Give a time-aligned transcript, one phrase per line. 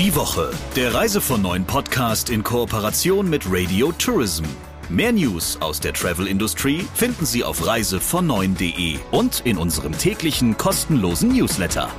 [0.00, 4.44] Die Woche, der Reise von neuen Podcast in Kooperation mit Radio Tourism.
[4.88, 11.36] Mehr News aus der Travel Industry finden Sie auf reisevon9.de und in unserem täglichen kostenlosen
[11.36, 11.90] Newsletter.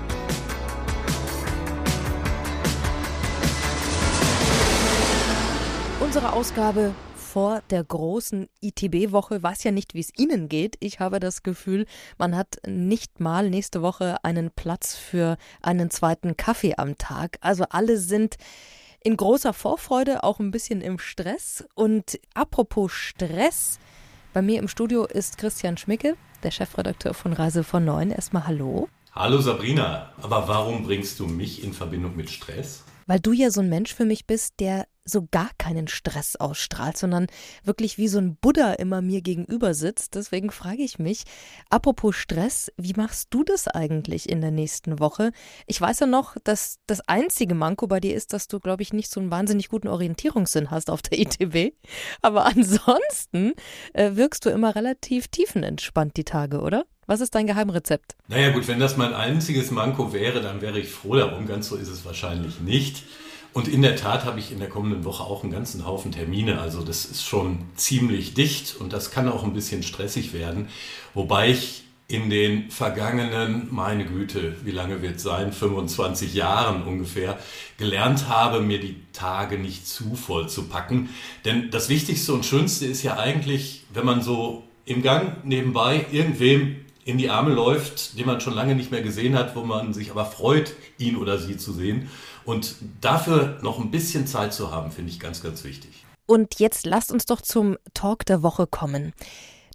[5.99, 6.95] Unsere Ausgabe
[7.31, 9.41] vor der großen ITB-Woche.
[9.41, 10.75] Weiß ja nicht, wie es Ihnen geht.
[10.81, 11.85] Ich habe das Gefühl,
[12.17, 17.37] man hat nicht mal nächste Woche einen Platz für einen zweiten Kaffee am Tag.
[17.39, 18.35] Also alle sind
[19.01, 21.63] in großer Vorfreude, auch ein bisschen im Stress.
[21.73, 23.79] Und apropos Stress,
[24.33, 28.11] bei mir im Studio ist Christian Schmicke, der Chefredakteur von Reise von Neun.
[28.11, 28.89] Erstmal Hallo.
[29.13, 32.83] Hallo Sabrina, aber warum bringst du mich in Verbindung mit Stress?
[33.07, 36.97] Weil du ja so ein Mensch für mich bist, der so gar keinen Stress ausstrahlt,
[36.97, 37.27] sondern
[37.63, 40.15] wirklich wie so ein Buddha immer mir gegenüber sitzt.
[40.15, 41.23] Deswegen frage ich mich,
[41.69, 45.31] apropos Stress, wie machst du das eigentlich in der nächsten Woche?
[45.65, 48.93] Ich weiß ja noch, dass das einzige Manko bei dir ist, dass du, glaube ich,
[48.93, 51.75] nicht so einen wahnsinnig guten Orientierungssinn hast auf der ITB.
[52.21, 53.53] Aber ansonsten
[53.93, 56.85] äh, wirkst du immer relativ tiefenentspannt die Tage, oder?
[57.07, 58.15] Was ist dein Geheimrezept?
[58.27, 61.47] Naja gut, wenn das mein einziges Manko wäre, dann wäre ich froh darum.
[61.47, 63.03] Ganz so ist es wahrscheinlich nicht.
[63.53, 66.61] Und in der Tat habe ich in der kommenden Woche auch einen ganzen Haufen Termine.
[66.61, 70.69] Also das ist schon ziemlich dicht und das kann auch ein bisschen stressig werden.
[71.13, 77.39] Wobei ich in den vergangenen, meine Güte, wie lange wird es sein, 25 Jahren ungefähr,
[77.77, 81.09] gelernt habe, mir die Tage nicht zu voll zu packen.
[81.45, 86.77] Denn das Wichtigste und Schönste ist ja eigentlich, wenn man so im Gang nebenbei irgendwem
[87.05, 90.11] in die Arme läuft, den man schon lange nicht mehr gesehen hat, wo man sich
[90.11, 92.09] aber freut, ihn oder sie zu sehen.
[92.45, 96.05] Und dafür noch ein bisschen Zeit zu haben, finde ich ganz, ganz wichtig.
[96.25, 99.13] Und jetzt lasst uns doch zum Talk der Woche kommen.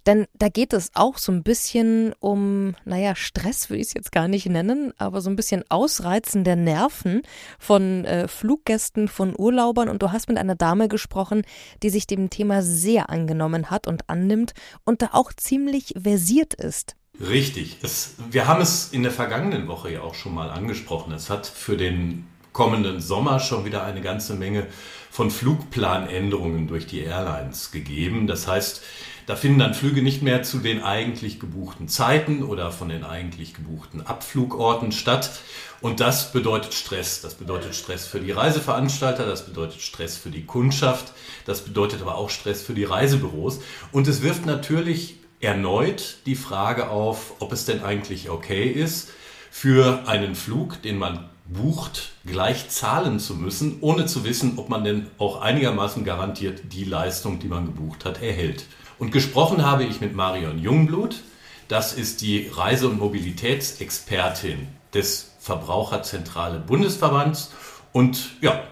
[0.07, 4.13] Denn da geht es auch so ein bisschen um, naja, Stress würde ich es jetzt
[4.13, 7.23] gar nicht nennen, aber so ein bisschen Ausreizen der Nerven
[7.59, 9.89] von äh, Fluggästen, von Urlaubern.
[9.89, 11.43] Und du hast mit einer Dame gesprochen,
[11.83, 14.53] die sich dem Thema sehr angenommen hat und annimmt
[14.85, 16.96] und da auch ziemlich versiert ist.
[17.19, 17.77] Richtig.
[17.81, 21.13] Es, wir haben es in der vergangenen Woche ja auch schon mal angesprochen.
[21.13, 24.67] Es hat für den kommenden Sommer schon wieder eine ganze Menge
[25.09, 28.27] von Flugplanänderungen durch die Airlines gegeben.
[28.27, 28.83] Das heißt,
[29.25, 33.53] da finden dann Flüge nicht mehr zu den eigentlich gebuchten Zeiten oder von den eigentlich
[33.53, 35.41] gebuchten Abflugorten statt.
[35.81, 37.21] Und das bedeutet Stress.
[37.21, 41.13] Das bedeutet Stress für die Reiseveranstalter, das bedeutet Stress für die Kundschaft,
[41.45, 43.59] das bedeutet aber auch Stress für die Reisebüros.
[43.91, 49.09] Und es wirft natürlich erneut die Frage auf, ob es denn eigentlich okay ist,
[49.51, 54.83] für einen Flug, den man bucht, gleich zahlen zu müssen, ohne zu wissen, ob man
[54.83, 58.65] denn auch einigermaßen garantiert die Leistung, die man gebucht hat, erhält.
[58.99, 61.21] Und gesprochen habe ich mit Marion Jungblut.
[61.67, 67.51] Das ist die Reise- und Mobilitätsexpertin des Verbraucherzentrale Bundesverbands.
[67.93, 68.63] Und ja,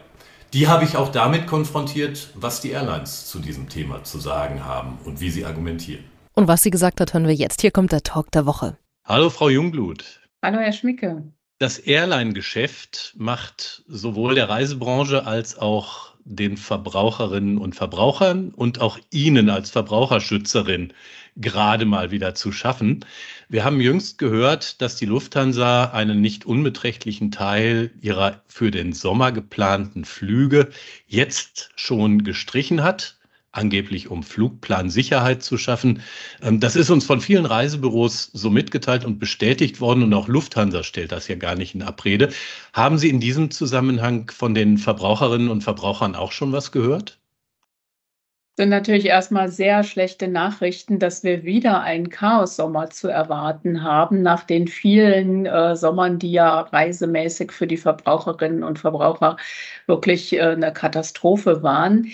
[0.54, 4.98] die habe ich auch damit konfrontiert, was die Airlines zu diesem Thema zu sagen haben
[5.04, 6.04] und wie sie argumentieren.
[6.38, 7.62] Und was sie gesagt hat, hören wir jetzt.
[7.62, 8.78] Hier kommt der Talk der Woche.
[9.06, 10.20] Hallo, Frau Jungblut.
[10.44, 11.24] Hallo, Herr Schmicke.
[11.60, 19.50] Das Airline-Geschäft macht sowohl der Reisebranche als auch den Verbraucherinnen und Verbrauchern und auch Ihnen
[19.50, 20.92] als Verbraucherschützerin
[21.38, 23.06] gerade mal wieder zu schaffen.
[23.48, 29.32] Wir haben jüngst gehört, dass die Lufthansa einen nicht unbeträchtlichen Teil ihrer für den Sommer
[29.32, 30.70] geplanten Flüge
[31.08, 33.15] jetzt schon gestrichen hat
[33.56, 36.02] angeblich um Flugplansicherheit zu schaffen.
[36.42, 40.84] Ähm, das ist uns von vielen Reisebüros so mitgeteilt und bestätigt worden und auch Lufthansa
[40.84, 42.30] stellt das ja gar nicht in Abrede.
[42.74, 47.20] Haben Sie in diesem Zusammenhang von den Verbraucherinnen und Verbrauchern auch schon was gehört?
[48.58, 54.46] sind natürlich erstmal sehr schlechte Nachrichten, dass wir wieder einen Chaos-Sommer zu erwarten haben, nach
[54.46, 59.36] den vielen äh, Sommern, die ja reisemäßig für die Verbraucherinnen und Verbraucher
[59.88, 62.12] wirklich äh, eine Katastrophe waren.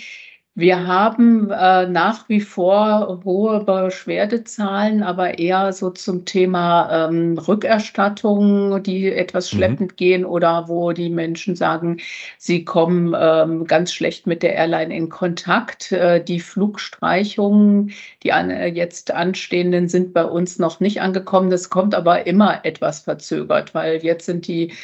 [0.54, 8.82] Wir haben äh, nach wie vor hohe Beschwerdezahlen, aber eher so zum Thema ähm, Rückerstattung,
[8.82, 9.56] die etwas mhm.
[9.56, 9.96] schleppend mhm.
[9.96, 12.00] gehen oder wo die Menschen sagen,
[12.36, 15.90] sie kommen ähm, ganz schlecht mit der Airline in Kontakt.
[15.90, 21.48] Äh, die Flugstreichungen, die an, äh, jetzt anstehenden, sind bei uns noch nicht angekommen.
[21.48, 24.74] Das kommt aber immer etwas verzögert, weil jetzt sind die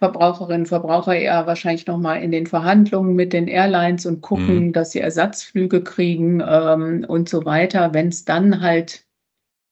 [0.00, 4.72] Verbraucherinnen und Verbraucher eher wahrscheinlich nochmal in den Verhandlungen mit den Airlines und gucken, mhm.
[4.72, 7.92] dass sie Ersatzflüge kriegen ähm, und so weiter.
[7.92, 9.04] Wenn es dann halt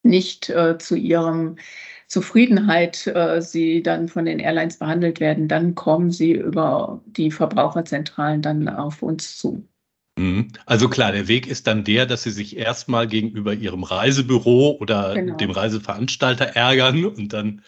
[0.02, 1.56] nicht äh, zu ihrem
[2.08, 8.42] Zufriedenheit äh, sie dann von den Airlines behandelt werden, dann kommen sie über die Verbraucherzentralen
[8.42, 9.66] dann auf uns zu.
[10.18, 10.48] Mhm.
[10.66, 15.14] Also klar, der Weg ist dann der, dass Sie sich erstmal gegenüber Ihrem Reisebüro oder
[15.14, 15.36] genau.
[15.36, 17.62] dem Reiseveranstalter ärgern und dann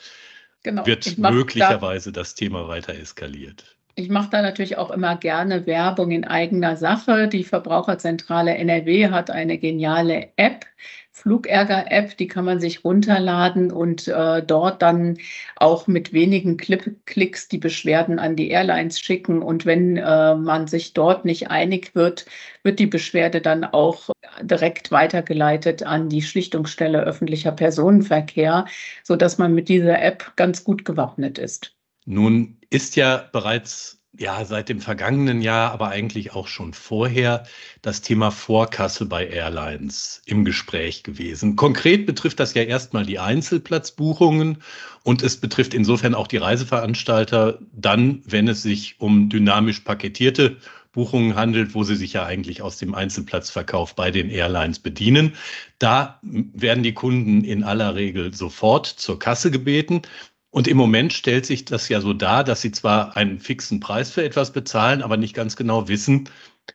[0.62, 0.86] genau.
[0.86, 3.76] wird möglicherweise das Thema weiter eskaliert.
[3.94, 7.28] Ich mache da natürlich auch immer gerne Werbung in eigener Sache.
[7.28, 10.64] Die Verbraucherzentrale NRW hat eine geniale App,
[11.12, 15.18] Flugärger-App, die kann man sich runterladen und äh, dort dann
[15.56, 19.42] auch mit wenigen Clip Klicks die Beschwerden an die Airlines schicken.
[19.42, 22.26] Und wenn äh, man sich dort nicht einig wird,
[22.62, 24.10] wird die Beschwerde dann auch
[24.42, 28.66] direkt weitergeleitet an die Schlichtungsstelle öffentlicher Personenverkehr,
[29.02, 31.74] sodass man mit dieser App ganz gut gewappnet ist.
[32.06, 37.44] Nun ist ja bereits ja, seit dem vergangenen Jahr, aber eigentlich auch schon vorher
[37.80, 41.54] das Thema Vorkasse bei Airlines im Gespräch gewesen.
[41.54, 44.58] Konkret betrifft das ja erstmal die Einzelplatzbuchungen
[45.04, 50.56] und es betrifft insofern auch die Reiseveranstalter dann, wenn es sich um dynamisch paketierte
[50.92, 55.34] Buchungen handelt, wo sie sich ja eigentlich aus dem Einzelplatzverkauf bei den Airlines bedienen.
[55.78, 60.02] Da werden die Kunden in aller Regel sofort zur Kasse gebeten.
[60.50, 64.10] Und im Moment stellt sich das ja so dar, dass sie zwar einen fixen Preis
[64.10, 66.28] für etwas bezahlen, aber nicht ganz genau wissen,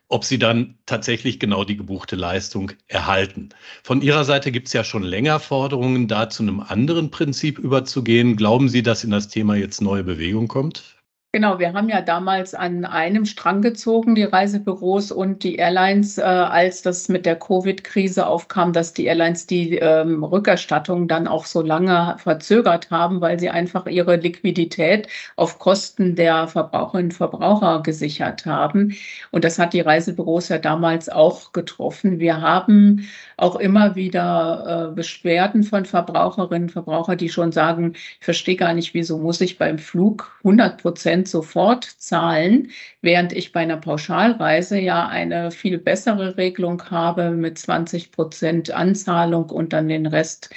[0.08, 3.50] ob sie dann tatsächlich genau die gebuchte Leistung erhalten.
[3.82, 8.36] Von Ihrer Seite gibt es ja schon länger Forderungen, da zu einem anderen Prinzip überzugehen.
[8.36, 10.95] Glauben Sie, dass in das Thema jetzt neue Bewegung kommt?
[11.36, 16.22] Genau, wir haben ja damals an einem Strang gezogen, die Reisebüros und die Airlines, äh,
[16.22, 21.60] als das mit der Covid-Krise aufkam, dass die Airlines die ähm, Rückerstattung dann auch so
[21.60, 28.46] lange verzögert haben, weil sie einfach ihre Liquidität auf Kosten der Verbraucherinnen und Verbraucher gesichert
[28.46, 28.96] haben.
[29.30, 32.18] Und das hat die Reisebüros ja damals auch getroffen.
[32.18, 33.06] Wir haben
[33.36, 38.72] auch immer wieder äh, Beschwerden von Verbraucherinnen und Verbrauchern, die schon sagen, ich verstehe gar
[38.72, 42.70] nicht, wieso muss ich beim Flug 100 Prozent sofort zahlen,
[43.02, 49.50] während ich bei einer Pauschalreise ja eine viel bessere Regelung habe mit 20 Prozent Anzahlung
[49.50, 50.50] und dann den Rest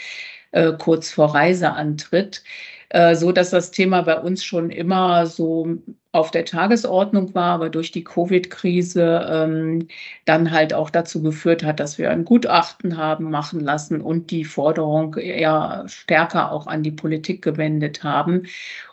[0.52, 2.44] äh, kurz vor Reiseantritt.
[2.90, 5.78] Äh, so dass das Thema bei uns schon immer so
[6.12, 9.88] auf der Tagesordnung war, aber durch die Covid-Krise ähm,
[10.26, 14.44] dann halt auch dazu geführt hat, dass wir ein Gutachten haben machen lassen und die
[14.44, 18.48] Forderung eher stärker auch an die Politik gewendet haben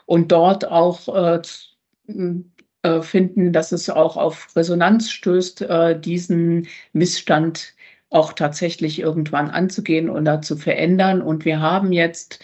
[0.07, 1.41] und dort auch äh,
[2.81, 7.75] äh, finden, dass es auch auf Resonanz stößt, äh, diesen Missstand
[8.09, 11.21] auch tatsächlich irgendwann anzugehen oder zu verändern.
[11.21, 12.39] Und wir haben jetzt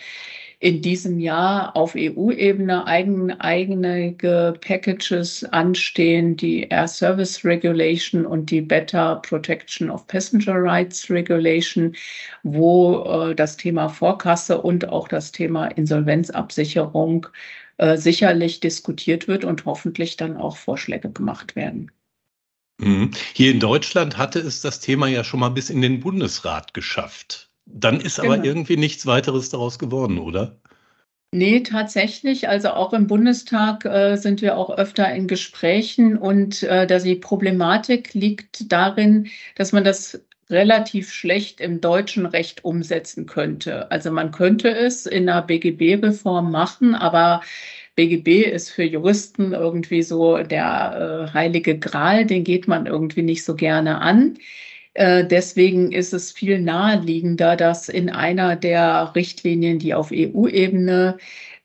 [0.64, 4.14] in diesem Jahr auf EU-Ebene eigen, eigene
[4.62, 11.94] Packages anstehen, die Air Service Regulation und die Better Protection of Passenger Rights Regulation,
[12.44, 17.28] wo äh, das Thema Vorkasse und auch das Thema Insolvenzabsicherung
[17.76, 21.92] äh, sicherlich diskutiert wird und hoffentlich dann auch Vorschläge gemacht werden.
[22.78, 23.12] Mhm.
[23.34, 27.50] Hier in Deutschland hatte es das Thema ja schon mal bis in den Bundesrat geschafft.
[27.66, 28.46] Dann ist aber genau.
[28.46, 30.58] irgendwie nichts weiteres daraus geworden, oder?
[31.34, 32.48] Nee, tatsächlich.
[32.48, 37.16] Also auch im Bundestag äh, sind wir auch öfter in Gesprächen und äh, dass die
[37.16, 43.90] Problematik liegt darin, dass man das relativ schlecht im deutschen Recht umsetzen könnte.
[43.92, 47.42] Also man könnte es in einer BGB-Reform machen, aber
[47.96, 53.44] BGB ist für Juristen irgendwie so der äh, heilige Gral, den geht man irgendwie nicht
[53.44, 54.38] so gerne an.
[54.96, 61.18] Äh, deswegen ist es viel naheliegender, dass in einer der Richtlinien, die auf EU-Ebene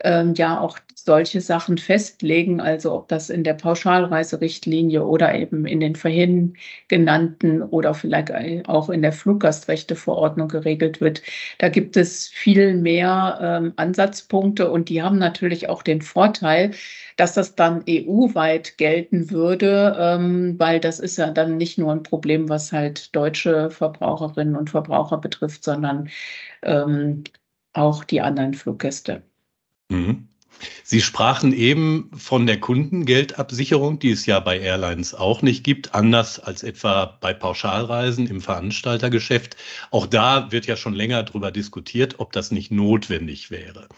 [0.05, 5.81] ähm, ja auch solche Sachen festlegen, also ob das in der Pauschalreiserichtlinie oder eben in
[5.81, 6.56] den vorhin
[6.89, 8.32] genannten oder vielleicht
[8.69, 11.22] auch in der Fluggastrechteverordnung geregelt wird.
[11.58, 16.72] Da gibt es viel mehr ähm, Ansatzpunkte und die haben natürlich auch den Vorteil,
[17.17, 22.03] dass das dann EU-weit gelten würde, ähm, weil das ist ja dann nicht nur ein
[22.03, 26.08] Problem, was halt deutsche Verbraucherinnen und Verbraucher betrifft, sondern
[26.63, 27.25] ähm,
[27.72, 29.22] auch die anderen Fluggäste.
[29.89, 30.29] Mhm.
[30.83, 36.41] Sie sprachen eben von der Kundengeldabsicherung, die es ja bei Airlines auch nicht gibt, anders
[36.41, 39.57] als etwa bei Pauschalreisen im Veranstaltergeschäft.
[39.91, 43.89] Auch da wird ja schon länger darüber diskutiert, ob das nicht notwendig wäre.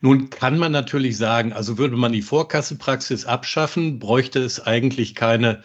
[0.00, 5.64] Nun kann man natürlich sagen, also würde man die Vorkassepraxis abschaffen, bräuchte es eigentlich keine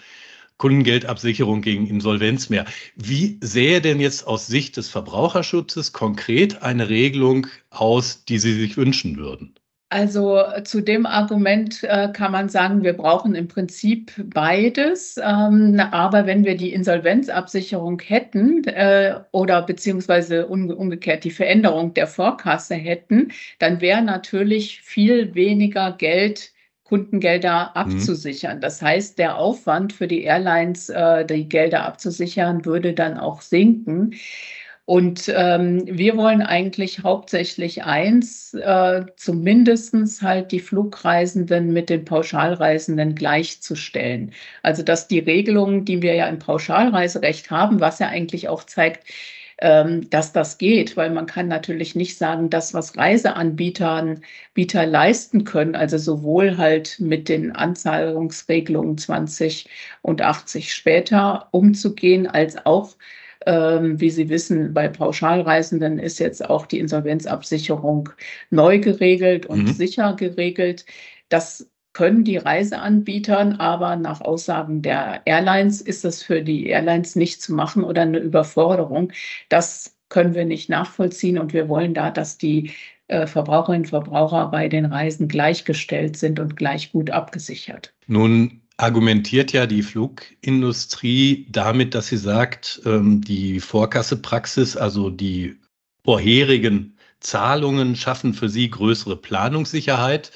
[0.58, 2.66] Kundengeldabsicherung gegen Insolvenz mehr.
[2.96, 8.78] Wie sähe denn jetzt aus Sicht des Verbraucherschutzes konkret eine Regelung aus, die Sie sich
[8.78, 9.56] wünschen würden?
[9.92, 15.18] Also äh, zu dem Argument äh, kann man sagen, wir brauchen im Prinzip beides.
[15.22, 22.08] Ähm, aber wenn wir die Insolvenzabsicherung hätten äh, oder beziehungsweise umge umgekehrt die Veränderung der
[22.08, 26.54] Vorkasse hätten, dann wäre natürlich viel weniger Geld
[26.92, 27.82] Kundengelder mhm.
[27.82, 28.60] abzusichern.
[28.60, 34.14] Das heißt, der Aufwand für die Airlines, äh, die Gelder abzusichern, würde dann auch sinken.
[34.86, 43.16] Und ähm, wir wollen eigentlich hauptsächlich eins, äh, zumindest halt die Flugreisenden mit den Pauschalreisenden
[43.16, 44.34] gleichzustellen.
[44.64, 49.06] Also dass die Regelungen, die wir ja im Pauschalreiserecht haben, was ja eigentlich auch zeigt,
[49.62, 54.16] ähm, dass das geht, weil man kann natürlich nicht sagen, das, was Reiseanbieter
[54.56, 59.70] Bieter leisten können, also sowohl halt mit den Anzahlungsregelungen 20
[60.02, 62.96] und 80 später umzugehen, als auch
[63.46, 68.10] wie Sie wissen, bei Pauschalreisenden ist jetzt auch die Insolvenzabsicherung
[68.50, 69.74] neu geregelt und mhm.
[69.74, 70.86] sicher geregelt.
[71.30, 77.42] Das können die Reiseanbietern, aber nach Aussagen der Airlines ist das für die Airlines nicht
[77.42, 79.12] zu machen oder eine Überforderung.
[79.50, 82.72] Das können wir nicht nachvollziehen und wir wollen da, dass die
[83.08, 87.94] äh, Verbraucherinnen und Verbraucher bei den Reisen gleichgestellt sind und gleich gut abgesichert.
[88.08, 95.58] Nun argumentiert ja die Flugindustrie damit, dass sie sagt, ähm, die Vorkassepraxis, also die
[96.04, 100.32] vorherigen Zahlungen schaffen für sie größere Planungssicherheit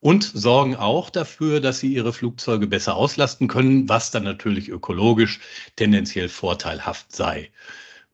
[0.00, 5.40] und sorgen auch dafür, dass sie ihre Flugzeuge besser auslasten können, was dann natürlich ökologisch
[5.76, 7.50] tendenziell vorteilhaft sei.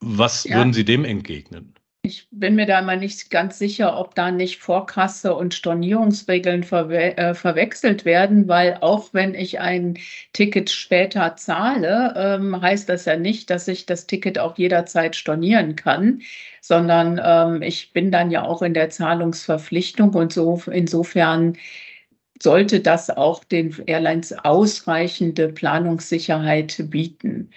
[0.01, 0.57] Was ja.
[0.57, 1.76] würden Sie dem entgegnen?
[2.07, 7.17] Ich bin mir da mal nicht ganz sicher, ob da nicht Vorkasse und Stornierungsregeln verwe
[7.17, 9.99] äh, verwechselt werden, weil auch wenn ich ein
[10.33, 15.75] Ticket später zahle, ähm, heißt das ja nicht, dass ich das Ticket auch jederzeit stornieren
[15.75, 16.23] kann,
[16.61, 21.57] sondern ähm, ich bin dann ja auch in der Zahlungsverpflichtung und so insofern
[22.41, 27.51] sollte das auch den Airlines ausreichende Planungssicherheit bieten.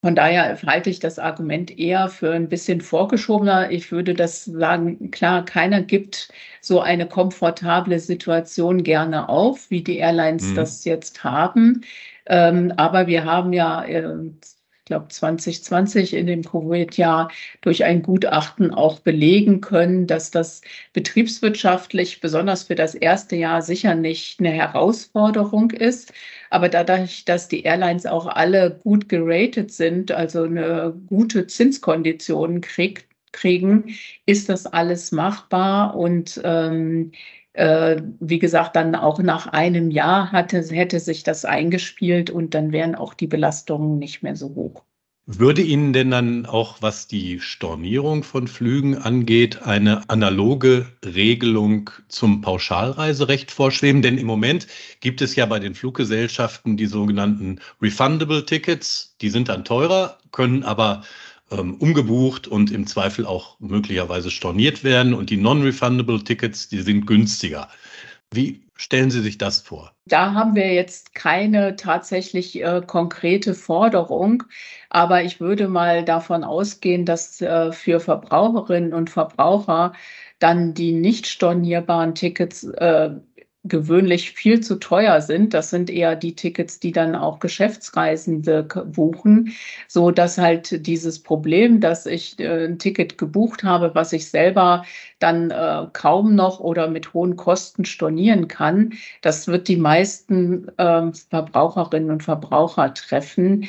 [0.00, 3.70] Von daher halte ich das Argument eher für ein bisschen vorgeschobener.
[3.72, 6.28] Ich würde das sagen, klar, keiner gibt
[6.60, 10.54] so eine komfortable Situation gerne auf, wie die Airlines mhm.
[10.54, 11.82] das jetzt haben.
[12.26, 14.30] Ähm, aber wir haben ja äh,
[14.88, 17.30] glaube 2020 in dem Covid-Jahr
[17.60, 23.94] durch ein Gutachten auch belegen können, dass das betriebswirtschaftlich besonders für das erste Jahr sicher
[23.94, 26.12] nicht eine Herausforderung ist.
[26.50, 33.06] Aber dadurch, dass die Airlines auch alle gut geratet sind, also eine gute Zinskondition kriegt,
[33.32, 33.94] kriegen,
[34.26, 37.16] ist das alles machbar und ähm, äh,
[37.58, 42.94] wie gesagt, dann auch nach einem Jahr hatte, hätte sich das eingespielt und dann wären
[42.94, 44.84] auch die Belastungen nicht mehr so hoch.
[45.30, 52.40] Würde Ihnen denn dann auch, was die Stornierung von Flügen angeht, eine analoge Regelung zum
[52.40, 54.00] Pauschalreiserecht vorschweben?
[54.00, 54.66] Denn im Moment
[55.00, 59.16] gibt es ja bei den Fluggesellschaften die sogenannten Refundable Tickets.
[59.20, 61.02] Die sind dann teurer, können aber
[61.50, 65.14] ähm, umgebucht und im Zweifel auch möglicherweise storniert werden.
[65.14, 67.68] Und die Non-Refundable Tickets, die sind günstiger.
[68.30, 69.92] Wie stellen Sie sich das vor?
[70.06, 74.44] Da haben wir jetzt keine tatsächlich äh, konkrete Forderung,
[74.90, 79.92] aber ich würde mal davon ausgehen, dass äh, für Verbraucherinnen und Verbraucher
[80.38, 83.10] dann die nicht stornierbaren Tickets äh,
[83.68, 85.54] gewöhnlich viel zu teuer sind.
[85.54, 89.52] Das sind eher die Tickets, die dann auch Geschäftsreisende buchen,
[89.86, 94.84] so dass halt dieses Problem, dass ich äh, ein Ticket gebucht habe, was ich selber
[95.18, 101.12] dann äh, kaum noch oder mit hohen Kosten stornieren kann, das wird die meisten äh,
[101.30, 103.68] Verbraucherinnen und Verbraucher treffen.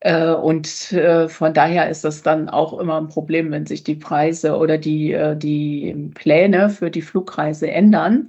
[0.00, 3.96] Äh, und äh, von daher ist das dann auch immer ein Problem, wenn sich die
[3.96, 8.28] Preise oder die, die Pläne für die Flugreise ändern.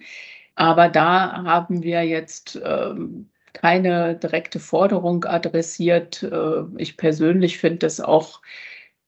[0.62, 6.22] Aber da haben wir jetzt ähm, keine direkte Forderung adressiert.
[6.22, 8.41] Äh, ich persönlich finde das auch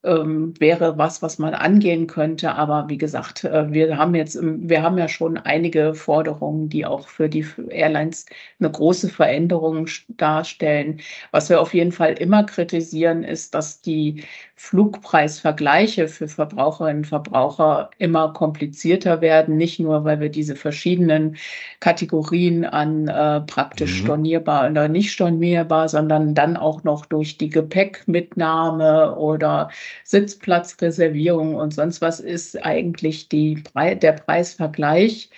[0.04, 2.54] ähm, wäre was, was man angehen könnte.
[2.54, 7.08] Aber wie gesagt, äh, wir haben jetzt, wir haben ja schon einige Forderungen, die auch
[7.08, 8.26] für die Airlines
[8.60, 11.00] eine große Veränderung darstellen.
[11.32, 14.24] Was wir auf jeden Fall immer kritisieren, ist, dass die
[14.56, 19.58] Flugpreisvergleiche für Verbraucherinnen und Verbraucher immer komplizierter werden.
[19.58, 21.36] Nicht nur, weil wir diese verschiedenen
[21.82, 24.06] Kategorien an äh, praktisch mhm.
[24.06, 29.70] stornierbar oder nicht stornierbar, sondern dann auch noch durch die Gepäckmitnahme oder
[30.04, 35.30] Sitzplatzreservierung und sonst was ist eigentlich die, der Preisvergleich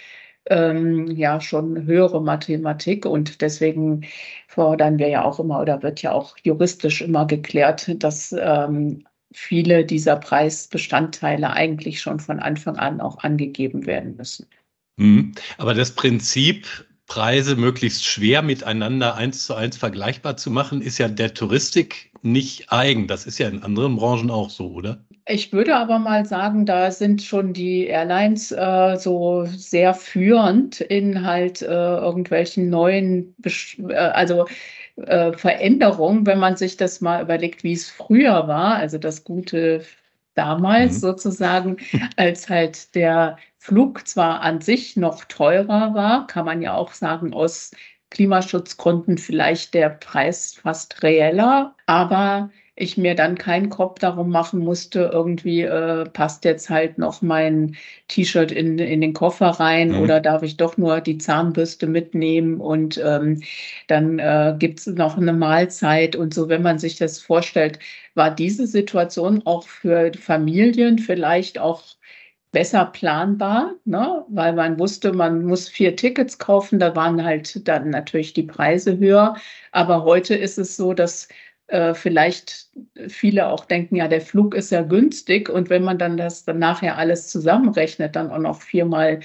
[0.47, 4.05] ähm, ja schon höhere Mathematik und deswegen
[4.47, 9.85] fordern wir ja auch immer oder wird ja auch juristisch immer geklärt, dass ähm, viele
[9.85, 14.47] dieser Preisbestandteile eigentlich schon von Anfang an auch angegeben werden müssen.
[14.97, 15.33] Mhm.
[15.57, 21.07] Aber das Prinzip, Preise möglichst schwer miteinander eins zu eins vergleichbar zu machen, ist ja
[21.07, 23.07] der Touristik nicht eigen.
[23.07, 24.97] Das ist ja in anderen Branchen auch so, oder?
[25.27, 31.25] Ich würde aber mal sagen, da sind schon die Airlines äh, so sehr führend in
[31.25, 34.45] halt äh, irgendwelchen neuen, Besch äh, also
[34.97, 39.83] äh, Veränderungen, wenn man sich das mal überlegt, wie es früher war, also das gute
[40.35, 40.99] damals mhm.
[40.99, 41.77] sozusagen,
[42.17, 47.33] als halt der Flug zwar an sich noch teurer war, kann man ja auch sagen,
[47.33, 47.71] aus
[48.11, 55.09] Klimaschutzgründen vielleicht der Preis fast reeller, aber ich mir dann keinen Kopf darum machen musste,
[55.11, 57.75] irgendwie äh, passt jetzt halt noch mein
[58.07, 60.01] T-Shirt in, in den Koffer rein mhm.
[60.01, 63.41] oder darf ich doch nur die Zahnbürste mitnehmen und ähm,
[63.87, 67.79] dann äh, gibt es noch eine Mahlzeit und so, wenn man sich das vorstellt,
[68.13, 71.81] war diese Situation auch für Familien vielleicht auch
[72.55, 74.23] besser planbar, ne?
[74.29, 78.97] weil man wusste, man muss vier Tickets kaufen, da waren halt dann natürlich die Preise
[78.97, 79.35] höher.
[79.73, 81.27] Aber heute ist es so, dass
[81.67, 82.69] äh, vielleicht
[83.09, 86.59] viele auch denken, ja, der Flug ist ja günstig und wenn man dann das dann
[86.59, 89.19] nachher alles zusammenrechnet, dann auch noch viermal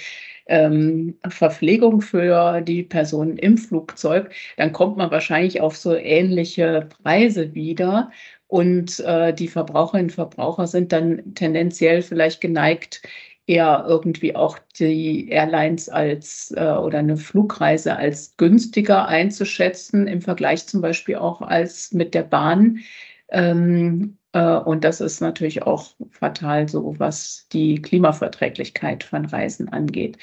[0.46, 7.54] ähm, Verpflegung für die Personen im Flugzeug, dann kommt man wahrscheinlich auf so ähnliche Preise
[7.54, 8.10] wieder.
[8.50, 13.00] Und äh, die Verbraucherinnen und Verbraucher sind dann tendenziell vielleicht geneigt,
[13.46, 20.66] eher irgendwie auch die Airlines als äh, oder eine Flugreise als günstiger einzuschätzen im Vergleich
[20.66, 22.80] zum Beispiel auch als mit der Bahn.
[23.28, 30.18] Ähm, äh, und das ist natürlich auch fatal, so was die Klimaverträglichkeit von Reisen angeht.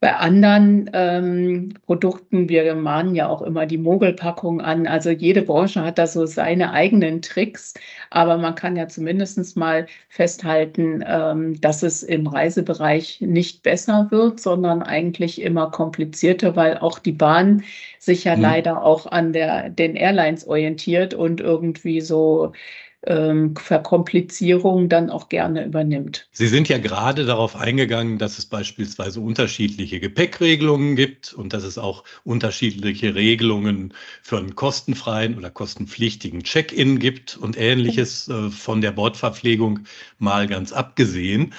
[0.00, 4.86] Bei anderen ähm, Produkten, wir mahnen ja auch immer die Mogelpackung an.
[4.86, 7.74] Also jede Branche hat da so seine eigenen Tricks,
[8.10, 14.38] aber man kann ja zumindest mal festhalten, ähm, dass es im Reisebereich nicht besser wird,
[14.38, 17.64] sondern eigentlich immer komplizierter, weil auch die Bahn
[17.98, 18.42] sich ja mhm.
[18.42, 22.52] leider auch an der, den Airlines orientiert und irgendwie so
[23.06, 26.28] ähm, Verkomplizierung dann auch gerne übernimmt.
[26.32, 31.78] Sie sind ja gerade darauf eingegangen, dass es beispielsweise unterschiedliche Gepäckregelungen gibt und dass es
[31.78, 38.92] auch unterschiedliche Regelungen für einen kostenfreien oder kostenpflichtigen Check-in gibt und ähnliches äh, von der
[38.92, 39.80] Bordverpflegung
[40.18, 41.54] mal ganz abgesehen.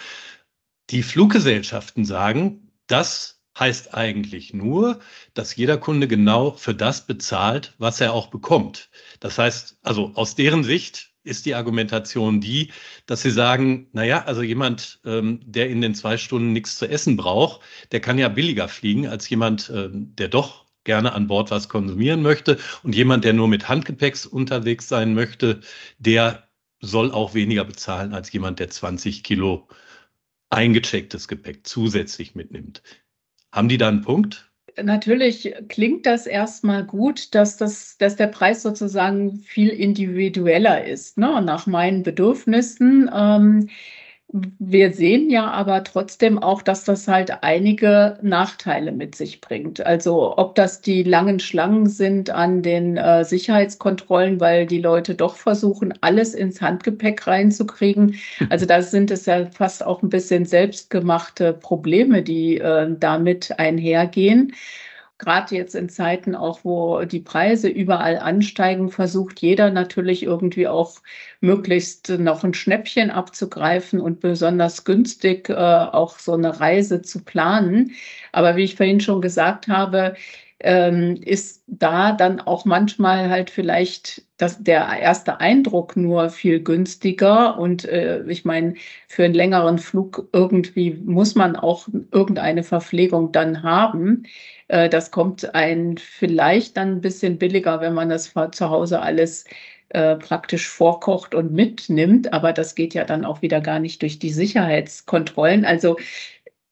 [0.90, 5.00] Die Fluggesellschaften sagen, das heißt eigentlich nur,
[5.34, 8.90] dass jeder Kunde genau für das bezahlt, was er auch bekommt.
[9.20, 12.72] Das heißt, also aus deren Sicht ist die Argumentation die,
[13.06, 17.16] dass sie sagen, naja, also jemand, ähm, der in den zwei Stunden nichts zu essen
[17.18, 17.62] braucht,
[17.92, 22.22] der kann ja billiger fliegen als jemand, ähm, der doch gerne an Bord was konsumieren
[22.22, 22.58] möchte.
[22.84, 25.62] Und jemand, der nur mit Handgepäcks unterwegs sein möchte,
[26.00, 26.50] der
[26.82, 29.68] soll auch weniger bezahlen als jemand, der 20 Kilo
[30.50, 32.82] eingechecktes Gepäck zusätzlich mitnimmt.
[33.52, 34.49] Haben die da einen Punkt?
[34.84, 41.42] Natürlich klingt das erstmal gut, dass, das, dass der Preis sozusagen viel individueller ist, ne,
[41.42, 43.10] nach meinen Bedürfnissen.
[43.14, 43.70] Ähm,
[44.32, 49.84] wir sehen ja aber trotzdem auch, dass das halt einige Nachteile mit sich bringt.
[49.84, 55.36] Also ob das die langen Schlangen sind an den äh, Sicherheitskontrollen, weil die Leute doch
[55.36, 58.16] versuchen, alles ins Handgepäck reinzukriegen.
[58.50, 64.54] Also da sind es ja fast auch ein bisschen selbstgemachte Probleme, die äh, damit einhergehen
[65.20, 71.02] gerade jetzt in Zeiten auch, wo die Preise überall ansteigen, versucht jeder natürlich irgendwie auch
[71.42, 77.92] möglichst noch ein Schnäppchen abzugreifen und besonders günstig äh, auch so eine Reise zu planen.
[78.32, 80.16] Aber wie ich vorhin schon gesagt habe,
[80.62, 87.58] ähm, ist da dann auch manchmal halt vielleicht das, der erste Eindruck nur viel günstiger.
[87.58, 88.76] Und äh, ich meine,
[89.08, 94.24] für einen längeren Flug irgendwie muss man auch irgendeine Verpflegung dann haben.
[94.68, 99.46] Äh, das kommt ein vielleicht dann ein bisschen billiger, wenn man das zu Hause alles
[99.90, 102.34] äh, praktisch vorkocht und mitnimmt.
[102.34, 105.66] Aber das geht ja dann auch wieder gar nicht durch die Sicherheitskontrollen.
[105.66, 105.98] Also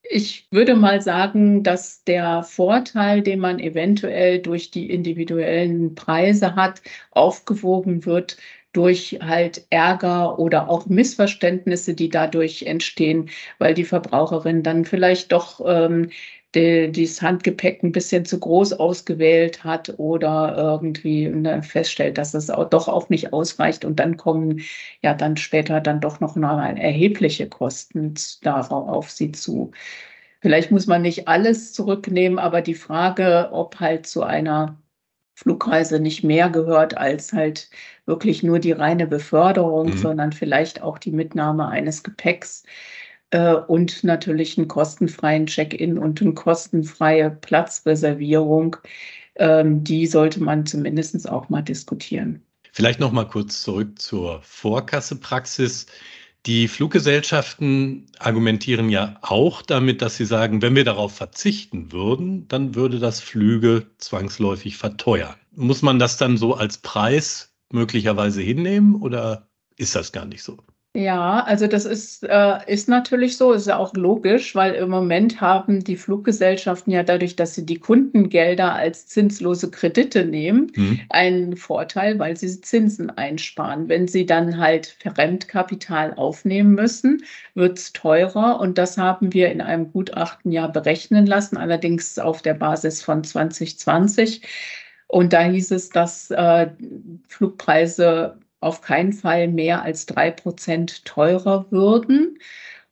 [0.09, 6.81] ich würde mal sagen, dass der Vorteil, den man eventuell durch die individuellen Preise hat,
[7.11, 8.37] aufgewogen wird
[8.73, 15.61] durch halt Ärger oder auch Missverständnisse, die dadurch entstehen, weil die Verbraucherin dann vielleicht doch
[15.65, 16.11] ähm,
[16.57, 22.49] die, dieses Handgepäck ein bisschen zu groß ausgewählt hat oder irgendwie ne, feststellt, dass es
[22.49, 24.61] auch doch auch nicht ausreicht und dann kommen
[25.01, 29.71] ja dann später dann doch noch mal erhebliche Kosten darauf auf sie zu.
[30.41, 34.77] Vielleicht muss man nicht alles zurücknehmen, aber die Frage, ob halt zu einer
[35.37, 37.69] Flugreise nicht mehr gehört als halt
[38.05, 39.97] wirklich nur die reine Beförderung, mhm.
[39.97, 42.63] sondern vielleicht auch die Mitnahme eines Gepäcks
[43.31, 48.77] äh, und natürlich einen kostenfreien Check-in und eine kostenfreie Platzreservierung.
[49.35, 52.41] Ähm, die sollte man zumindest auch mal diskutieren.
[52.71, 55.87] Vielleicht noch mal kurz zurück zur Vorkassepraxis.
[56.45, 62.75] Die Fluggesellschaften argumentieren ja auch damit, dass sie sagen, wenn wir darauf verzichten würden, dann
[62.75, 65.35] würde das Flüge zwangsläufig verteuern.
[65.51, 70.57] Muss man das dann so als Preis möglicherweise hinnehmen oder ist das gar nicht so?
[70.95, 75.39] Ja, also das ist, äh, ist natürlich so, ist ja auch logisch, weil im Moment
[75.41, 80.99] haben die Fluggesellschaften ja dadurch, dass sie die Kundengelder als zinslose Kredite nehmen, mhm.
[81.09, 83.89] einen Vorteil, weil sie Zinsen einsparen.
[83.89, 87.23] Wenn sie dann halt Fremdkapital aufnehmen müssen,
[87.53, 92.41] wird es teurer und das haben wir in einem Gutachten ja berechnen lassen, allerdings auf
[92.41, 94.41] der Basis von 2020.
[95.05, 96.71] Und da hieß es, dass äh,
[97.27, 102.39] Flugpreise auf keinen Fall mehr als drei Prozent teurer würden.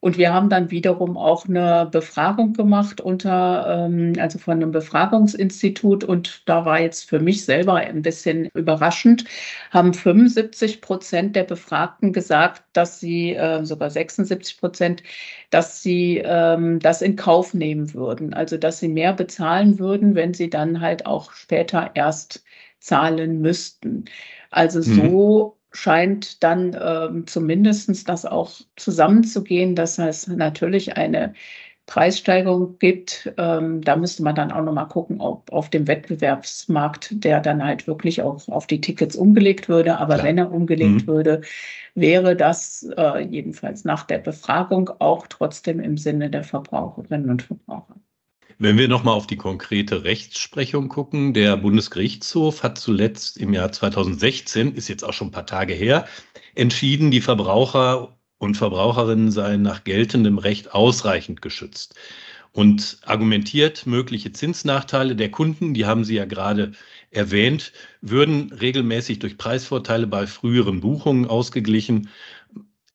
[0.06, 6.04] Und wir haben dann wiederum auch eine Befragung gemacht unter, ähm, also von einem Befragungsinstitut.
[6.04, 9.26] Und da war jetzt für mich selber ein bisschen überraschend,
[9.72, 15.02] haben 75 Prozent der Befragten gesagt, dass sie, äh, sogar 76 Prozent,
[15.50, 18.36] dass sie ähm, das in Kauf nehmen würden.
[18.36, 22.44] Also, dass sie mehr bezahlen würden, wenn sie dann halt auch später erst
[22.80, 24.06] zahlen müssten.
[24.52, 24.84] Also mhm.
[24.84, 31.34] so scheint dann ähm, zumindest das auch zusammenzugehen, dass es natürlich eine
[31.86, 33.32] Preissteigerung gibt.
[33.38, 37.88] Ähm, da müsste man dann auch nochmal gucken, ob auf dem Wettbewerbsmarkt der dann halt
[37.88, 39.98] wirklich auch auf die Tickets umgelegt würde.
[39.98, 40.28] Aber Klar.
[40.28, 41.08] wenn er umgelegt mhm.
[41.08, 41.42] würde,
[41.94, 47.96] wäre das äh, jedenfalls nach der Befragung auch trotzdem im Sinne der Verbraucherinnen und Verbraucher.
[48.58, 54.76] Wenn wir nochmal auf die konkrete Rechtsprechung gucken, der Bundesgerichtshof hat zuletzt im Jahr 2016,
[54.76, 56.08] ist jetzt auch schon ein paar Tage her,
[56.56, 61.96] entschieden, die Verbraucher und Verbraucherinnen seien nach geltendem Recht ausreichend geschützt
[62.54, 66.72] und argumentiert, mögliche Zinsnachteile der Kunden, die haben Sie ja gerade
[67.12, 72.10] erwähnt, würden regelmäßig durch Preisvorteile bei früheren Buchungen ausgeglichen.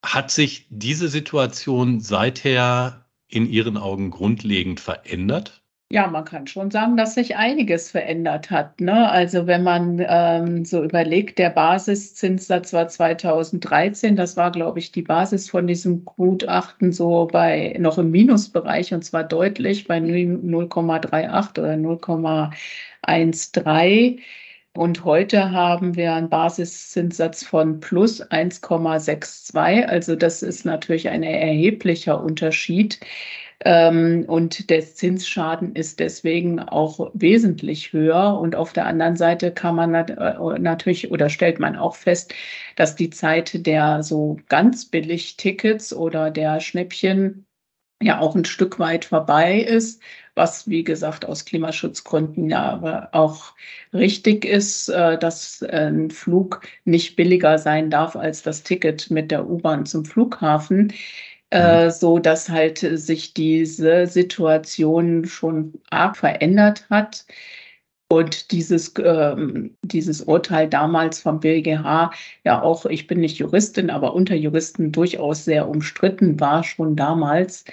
[0.03, 3.00] Hat sich diese Situation seither
[3.31, 5.63] in Ihren Augen grundlegend verändert?
[5.93, 8.81] Ja, man kann schon sagen, dass sich einiges verändert hat.
[8.81, 9.11] Ne?
[9.11, 15.03] Also wenn man ähm, so überlegt, der Basiszinssatz war 2013, das war, glaube ich, die
[15.03, 21.75] Basis von diesem Gutachten so bei noch im Minusbereich und zwar deutlich bei 0,38 oder
[21.75, 24.21] 0,13.
[24.77, 29.85] Und heute haben wir einen Basiszinssatz von plus 1,62.
[29.85, 33.01] Also das ist natürlich ein erheblicher Unterschied.
[33.65, 38.39] Ähm, und der Zinsschaden ist deswegen auch wesentlich höher.
[38.41, 42.33] Und auf der anderen Seite kann man äh, natürlich oder stellt man auch fest,
[42.77, 47.47] dass die Zeit der so ganz billig Tickets oder der Schnäppchen
[48.03, 50.03] ja auch ein Stück weit vorbei ist,
[50.35, 53.53] was wie gesagt aus Klimaschutzgründen ja aber auch
[53.93, 59.49] richtig ist, äh, dass ein Flug nicht billiger sein darf als das Ticket mit der
[59.49, 60.93] U-Bahn zum Flughafen.
[61.53, 61.91] Äh, mhm.
[61.91, 67.25] so dass halt sich diese Situation schon arg verändert hat.
[68.13, 72.11] Und dieses, ähm, dieses Urteil damals vom BGH,
[72.45, 77.65] ja auch, ich bin nicht Juristin, aber unter Juristen durchaus sehr umstritten war schon damals,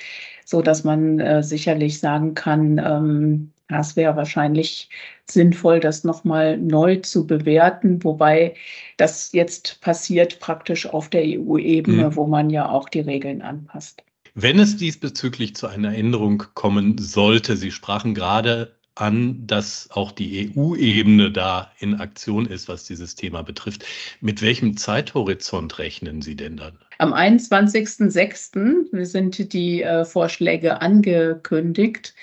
[0.47, 4.89] so dass man äh, sicherlich sagen kann, ähm, das wäre wahrscheinlich
[5.25, 8.55] sinnvoll, das nochmal neu zu bewerten, wobei
[8.95, 12.15] das jetzt passiert praktisch auf der EU-Ebene, mhm.
[12.15, 14.03] wo man ja auch die Regeln anpasst.
[14.35, 20.51] Wenn es diesbezüglich zu einer Änderung kommen sollte, Sie sprachen gerade an, dass auch die
[20.55, 23.85] EU-Ebene da in Aktion ist, was dieses Thema betrifft.
[24.21, 26.77] Mit welchem Zeithorizont rechnen Sie denn dann?
[26.99, 29.05] Am 21.06.
[29.05, 32.15] sind die äh, Vorschläge angekündigt.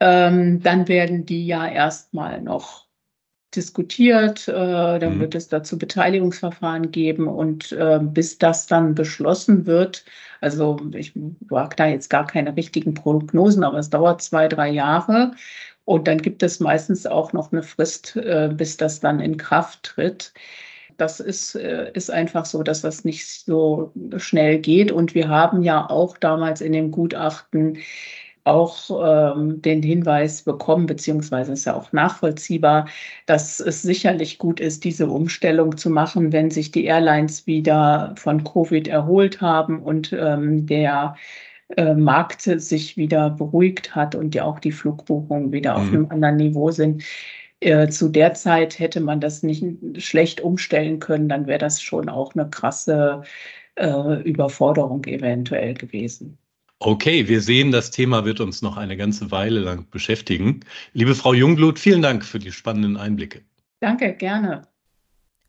[0.00, 2.84] Ähm, dann werden die ja erstmal noch
[3.54, 5.20] diskutiert, äh, dann mhm.
[5.20, 10.04] wird es dazu Beteiligungsverfahren geben und äh, bis das dann beschlossen wird,
[10.40, 15.32] also ich wage da jetzt gar keine richtigen Prognosen, aber es dauert zwei, drei Jahre
[15.84, 19.82] und dann gibt es meistens auch noch eine Frist, äh, bis das dann in Kraft
[19.82, 20.32] tritt.
[20.96, 24.92] Das ist, äh, ist einfach so, dass das nicht so schnell geht.
[24.92, 27.78] Und wir haben ja auch damals in dem Gutachten
[28.44, 32.86] auch ähm, den Hinweis bekommen, beziehungsweise ist ja auch nachvollziehbar,
[33.26, 38.44] dass es sicherlich gut ist, diese Umstellung zu machen, wenn sich die Airlines wieder von
[38.44, 41.16] Covid erholt haben und ähm, der
[41.76, 45.94] äh, Markt sich wieder beruhigt hat und ja auch die Flugbuchungen wieder auf mhm.
[45.94, 47.02] einem anderen Niveau sind.
[47.60, 49.64] Äh, zu der Zeit hätte man das nicht
[49.98, 53.22] schlecht umstellen können, dann wäre das schon auch eine krasse
[53.76, 56.38] äh, Überforderung eventuell gewesen.
[56.80, 60.60] Okay, wir sehen, das Thema wird uns noch eine ganze Weile lang beschäftigen.
[60.92, 63.40] Liebe Frau Jungblut, vielen Dank für die spannenden Einblicke.
[63.80, 64.62] Danke, gerne.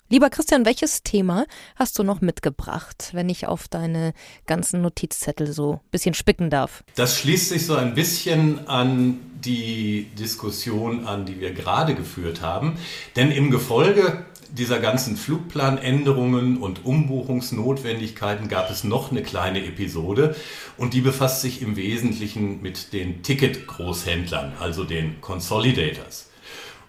[0.07, 4.13] Lieber Christian, welches Thema hast du noch mitgebracht, wenn ich auf deine
[4.45, 6.83] ganzen Notizzettel so ein bisschen spicken darf?
[6.93, 12.77] Das schließt sich so ein bisschen an die Diskussion an, die wir gerade geführt haben.
[13.15, 20.35] Denn im Gefolge dieser ganzen Flugplanänderungen und Umbuchungsnotwendigkeiten gab es noch eine kleine Episode
[20.77, 26.27] und die befasst sich im Wesentlichen mit den Ticket-Großhändlern, also den Consolidators.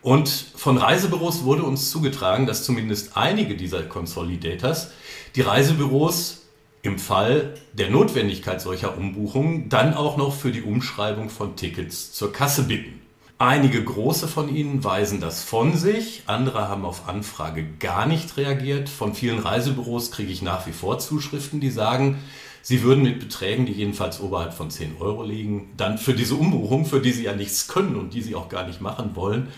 [0.06, 4.92] Und von Reisebüros wurde uns zugetragen, dass zumindest einige dieser Consolidators
[5.34, 6.42] die Reisebüros
[6.82, 12.32] im Fall der Notwendigkeit solcher Umbuchungen dann auch noch für die Umschreibung von Tickets zur
[12.32, 13.00] Kasse bitten.
[13.38, 18.88] Einige große von ihnen weisen das von sich, andere haben auf Anfrage gar nicht reagiert.
[18.88, 22.20] Von vielen Reisebüros kriege ich nach wie vor Zuschriften, die sagen,
[22.62, 26.86] sie würden mit Beträgen, die jedenfalls oberhalb von 10 Euro liegen, dann für diese Umbuchung,
[26.86, 29.48] für die sie ja nichts können und die sie auch gar nicht machen wollen,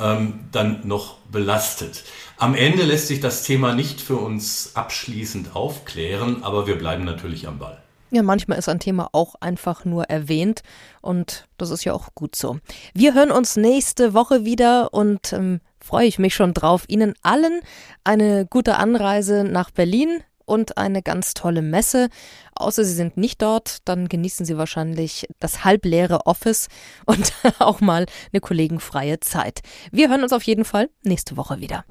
[0.00, 2.04] ähm, dann noch belastet.
[2.36, 7.48] Am Ende lässt sich das Thema nicht für uns abschließend aufklären, aber wir bleiben natürlich
[7.48, 7.82] am Ball.
[8.10, 10.62] Ja, manchmal ist ein Thema auch einfach nur erwähnt
[11.02, 12.58] und das ist ja auch gut so.
[12.94, 17.60] Wir hören uns nächste Woche wieder und ähm, freue ich mich schon drauf, Ihnen allen
[18.04, 22.08] eine gute Anreise nach Berlin und eine ganz tolle Messe.
[22.54, 26.68] Außer Sie sind nicht dort, dann genießen Sie wahrscheinlich das halbleere Office
[27.06, 29.60] und auch mal eine kollegenfreie Zeit.
[29.92, 31.84] Wir hören uns auf jeden Fall nächste Woche wieder.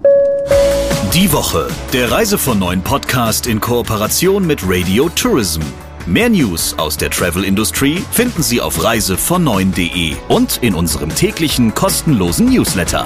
[1.13, 5.61] Die Woche, der Reise von neuen Podcast in Kooperation mit Radio Tourism.
[6.05, 12.47] Mehr News aus der Travel Industry finden Sie auf reisevon9.de und in unserem täglichen kostenlosen
[12.47, 13.05] Newsletter.